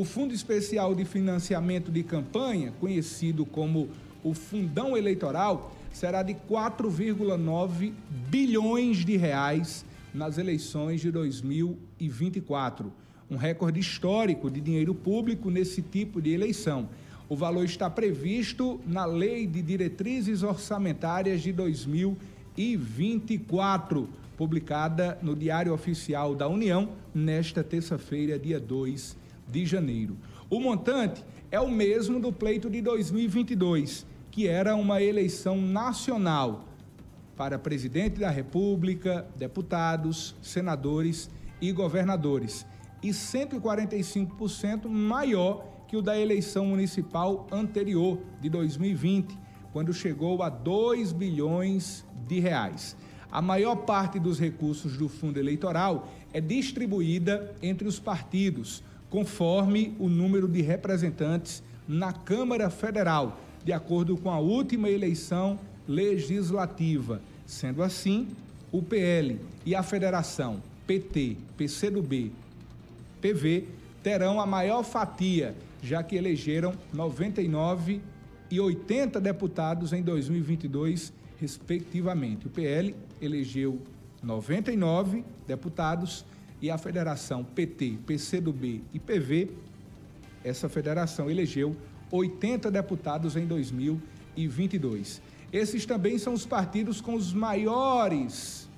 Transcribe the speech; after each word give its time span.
O 0.00 0.04
Fundo 0.04 0.32
Especial 0.32 0.94
de 0.94 1.04
Financiamento 1.04 1.92
de 1.92 2.02
Campanha, 2.02 2.72
conhecido 2.80 3.44
como 3.44 3.90
o 4.24 4.32
Fundão 4.32 4.96
Eleitoral, 4.96 5.76
será 5.92 6.22
de 6.22 6.32
4,9 6.32 7.92
bilhões 8.30 9.04
de 9.04 9.18
reais 9.18 9.84
nas 10.14 10.38
eleições 10.38 11.02
de 11.02 11.10
2024. 11.10 12.90
Um 13.30 13.36
recorde 13.36 13.78
histórico 13.78 14.50
de 14.50 14.58
dinheiro 14.58 14.94
público 14.94 15.50
nesse 15.50 15.82
tipo 15.82 16.22
de 16.22 16.30
eleição. 16.30 16.88
O 17.28 17.36
valor 17.36 17.66
está 17.66 17.90
previsto 17.90 18.80
na 18.86 19.04
Lei 19.04 19.46
de 19.46 19.60
Diretrizes 19.60 20.42
Orçamentárias 20.42 21.42
de 21.42 21.52
2024, 21.52 24.08
publicada 24.34 25.18
no 25.20 25.36
Diário 25.36 25.74
Oficial 25.74 26.34
da 26.34 26.48
União 26.48 26.88
nesta 27.14 27.62
terça-feira, 27.62 28.38
dia 28.38 28.58
2 28.58 29.28
de 29.50 29.66
janeiro. 29.66 30.16
O 30.48 30.60
montante 30.60 31.24
é 31.50 31.60
o 31.60 31.70
mesmo 31.70 32.20
do 32.20 32.32
pleito 32.32 32.70
de 32.70 32.80
2022, 32.80 34.06
que 34.30 34.46
era 34.46 34.76
uma 34.76 35.02
eleição 35.02 35.60
nacional 35.60 36.64
para 37.36 37.58
presidente 37.58 38.20
da 38.20 38.30
República, 38.30 39.26
deputados, 39.36 40.36
senadores 40.42 41.30
e 41.60 41.72
governadores, 41.72 42.66
e 43.02 43.08
145% 43.10 44.88
maior 44.88 45.66
que 45.88 45.96
o 45.96 46.02
da 46.02 46.18
eleição 46.18 46.66
municipal 46.66 47.46
anterior, 47.50 48.20
de 48.40 48.48
2020, 48.48 49.36
quando 49.72 49.92
chegou 49.92 50.42
a 50.42 50.48
2 50.48 51.12
bilhões 51.12 52.04
de 52.28 52.38
reais. 52.38 52.96
A 53.32 53.40
maior 53.40 53.76
parte 53.76 54.18
dos 54.18 54.38
recursos 54.38 54.96
do 54.96 55.08
fundo 55.08 55.38
eleitoral 55.38 56.08
é 56.32 56.40
distribuída 56.40 57.54
entre 57.62 57.88
os 57.88 57.98
partidos, 57.98 58.82
conforme 59.10 59.94
o 59.98 60.08
número 60.08 60.48
de 60.48 60.62
representantes 60.62 61.62
na 61.86 62.12
Câmara 62.12 62.70
Federal, 62.70 63.40
de 63.64 63.72
acordo 63.72 64.16
com 64.16 64.30
a 64.30 64.38
última 64.38 64.88
eleição 64.88 65.58
legislativa. 65.86 67.20
Sendo 67.44 67.82
assim, 67.82 68.28
o 68.72 68.80
PL 68.80 69.38
e 69.66 69.74
a 69.74 69.82
Federação 69.82 70.62
PT, 70.86 71.36
PCdoB, 71.56 72.32
PV 73.20 73.66
terão 74.02 74.40
a 74.40 74.46
maior 74.46 74.82
fatia 74.82 75.54
já 75.82 76.02
que 76.02 76.16
elegeram 76.16 76.74
99 76.92 78.00
e 78.50 78.60
80 78.60 79.20
deputados 79.20 79.92
em 79.92 80.02
2022, 80.02 81.12
respectivamente. 81.38 82.46
O 82.46 82.50
PL 82.50 82.94
elegeu 83.20 83.80
99 84.22 85.24
deputados 85.46 86.24
e 86.60 86.70
a 86.70 86.78
federação 86.78 87.42
PT, 87.42 87.98
PCdoB 88.06 88.82
e 88.92 88.98
PV, 88.98 89.50
essa 90.44 90.68
federação 90.68 91.30
elegeu 91.30 91.76
80 92.10 92.70
deputados 92.70 93.36
em 93.36 93.46
2022. 93.46 95.22
Esses 95.52 95.86
também 95.86 96.18
são 96.18 96.32
os 96.32 96.46
partidos 96.46 97.00
com 97.00 97.14
os 97.14 97.32
maiores 97.32 98.68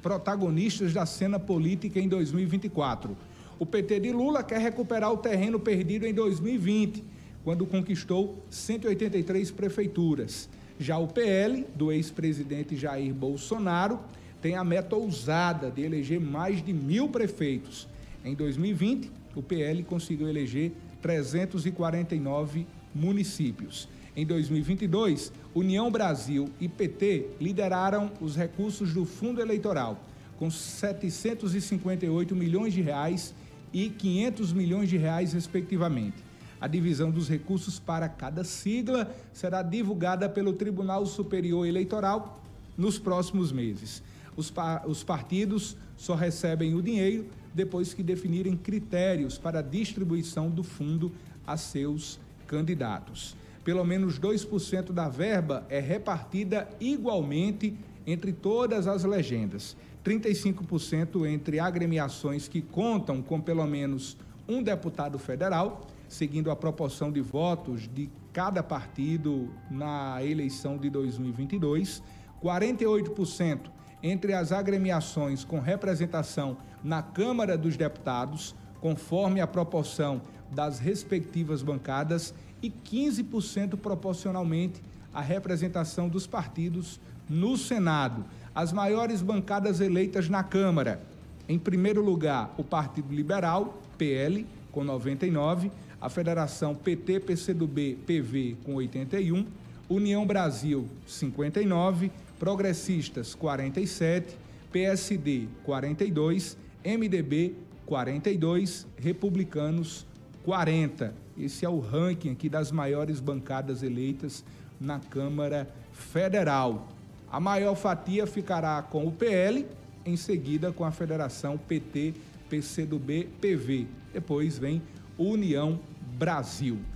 protagonistas 0.00 0.92
da 0.92 1.04
cena 1.04 1.38
política 1.38 2.00
em 2.00 2.08
2024. 2.08 3.16
O 3.58 3.66
PT 3.66 4.00
de 4.00 4.12
Lula 4.12 4.42
quer 4.42 4.58
recuperar 4.58 5.12
o 5.12 5.18
terreno 5.18 5.60
perdido 5.60 6.06
em 6.06 6.14
2020, 6.14 7.04
quando 7.44 7.66
conquistou 7.66 8.42
183 8.48 9.50
prefeituras. 9.50 10.48
Já 10.78 10.96
o 10.96 11.06
PL, 11.06 11.66
do 11.74 11.92
ex-presidente 11.92 12.74
Jair 12.74 13.12
Bolsonaro, 13.12 14.00
tem 14.40 14.56
a 14.56 14.64
meta 14.64 14.96
ousada 14.96 15.70
de 15.70 15.82
eleger 15.82 16.20
mais 16.20 16.64
de 16.64 16.72
mil 16.72 17.08
prefeitos. 17.08 17.86
Em 18.24 18.34
2020, 18.34 19.10
o 19.34 19.42
PL 19.42 19.82
conseguiu 19.84 20.28
eleger 20.28 20.72
349 21.00 22.66
municípios. 22.94 23.88
Em 24.16 24.26
2022, 24.26 25.32
União 25.54 25.90
Brasil 25.90 26.50
e 26.60 26.68
PT 26.68 27.28
lideraram 27.40 28.10
os 28.20 28.36
recursos 28.36 28.92
do 28.92 29.04
fundo 29.04 29.40
eleitoral, 29.40 29.98
com 30.38 30.50
758 30.50 32.34
milhões 32.34 32.72
de 32.72 32.80
reais 32.80 33.34
e 33.72 33.88
500 33.88 34.52
milhões 34.52 34.88
de 34.88 34.96
reais, 34.96 35.32
respectivamente. 35.32 36.16
A 36.60 36.66
divisão 36.66 37.10
dos 37.10 37.28
recursos 37.28 37.78
para 37.78 38.08
cada 38.08 38.44
sigla 38.44 39.10
será 39.32 39.62
divulgada 39.62 40.28
pelo 40.28 40.52
Tribunal 40.52 41.06
Superior 41.06 41.66
Eleitoral 41.66 42.42
nos 42.76 42.98
próximos 42.98 43.52
meses. 43.52 44.02
Os, 44.36 44.50
pa 44.50 44.82
os 44.86 45.02
partidos 45.02 45.76
só 45.96 46.14
recebem 46.14 46.74
o 46.74 46.82
dinheiro 46.82 47.26
depois 47.54 47.92
que 47.92 48.02
definirem 48.02 48.56
critérios 48.56 49.38
para 49.38 49.58
a 49.58 49.62
distribuição 49.62 50.48
do 50.48 50.62
fundo 50.62 51.12
a 51.46 51.56
seus 51.56 52.18
candidatos. 52.46 53.36
Pelo 53.64 53.84
menos 53.84 54.18
2% 54.18 54.92
da 54.92 55.08
verba 55.08 55.66
é 55.68 55.80
repartida 55.80 56.68
igualmente 56.80 57.76
entre 58.06 58.32
todas 58.32 58.86
as 58.86 59.04
legendas. 59.04 59.76
35% 60.04 61.28
entre 61.28 61.60
agremiações 61.60 62.48
que 62.48 62.62
contam 62.62 63.20
com 63.20 63.40
pelo 63.40 63.66
menos 63.66 64.16
um 64.48 64.62
deputado 64.62 65.18
federal, 65.18 65.86
seguindo 66.08 66.50
a 66.50 66.56
proporção 66.56 67.12
de 67.12 67.20
votos 67.20 67.88
de 67.88 68.08
cada 68.32 68.62
partido 68.62 69.50
na 69.70 70.24
eleição 70.24 70.78
de 70.78 70.88
2022, 70.88 72.02
48% 72.42 73.79
entre 74.02 74.32
as 74.32 74.52
agremiações 74.52 75.44
com 75.44 75.60
representação 75.60 76.56
na 76.82 77.02
Câmara 77.02 77.56
dos 77.56 77.76
Deputados, 77.76 78.54
conforme 78.80 79.40
a 79.40 79.46
proporção 79.46 80.22
das 80.50 80.78
respectivas 80.78 81.62
bancadas, 81.62 82.34
e 82.62 82.70
15% 82.70 83.76
proporcionalmente 83.76 84.82
à 85.14 85.20
representação 85.20 86.08
dos 86.08 86.26
partidos 86.26 87.00
no 87.28 87.56
Senado 87.56 88.24
as 88.54 88.72
maiores 88.72 89.22
bancadas 89.22 89.80
eleitas 89.80 90.28
na 90.28 90.42
Câmara. 90.42 91.00
Em 91.48 91.58
primeiro 91.58 92.04
lugar, 92.04 92.52
o 92.58 92.64
Partido 92.64 93.14
Liberal, 93.14 93.80
PL, 93.96 94.46
com 94.72 94.84
99, 94.84 95.70
a 96.00 96.08
Federação 96.08 96.74
PT, 96.74 97.20
PCdoB, 97.20 97.98
PV, 98.06 98.56
com 98.64 98.74
81, 98.74 99.46
União 99.88 100.26
Brasil, 100.26 100.88
59, 101.06 102.10
Progressistas, 102.40 103.34
47, 103.34 104.34
PSD, 104.72 105.46
42, 105.62 106.56
MDB, 106.82 107.54
42, 107.84 108.86
Republicanos, 108.96 110.06
40. 110.42 111.14
Esse 111.38 111.66
é 111.66 111.68
o 111.68 111.78
ranking 111.78 112.32
aqui 112.32 112.48
das 112.48 112.72
maiores 112.72 113.20
bancadas 113.20 113.82
eleitas 113.82 114.42
na 114.80 114.98
Câmara 114.98 115.68
Federal. 115.92 116.88
A 117.30 117.38
maior 117.38 117.74
fatia 117.74 118.26
ficará 118.26 118.80
com 118.80 119.06
o 119.06 119.12
PL, 119.12 119.66
em 120.06 120.16
seguida 120.16 120.72
com 120.72 120.84
a 120.86 120.90
Federação 120.90 121.58
PT, 121.58 122.14
PCdoB, 122.48 123.28
PV. 123.38 123.86
Depois 124.14 124.56
vem 124.56 124.80
União 125.18 125.78
Brasil. 126.18 126.78